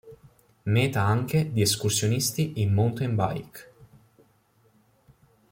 Meta 0.65 1.03
anche 1.03 1.51
di 1.53 1.61
escursionisti 1.61 2.53
in 2.55 2.73
Mountain 2.73 3.15
bike. 3.15 3.73